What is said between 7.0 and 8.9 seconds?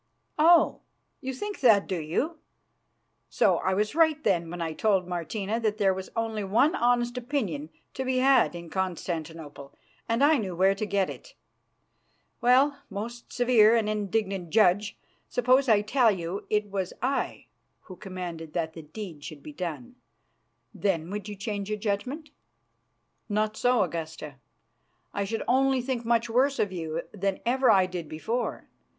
opinion to be had in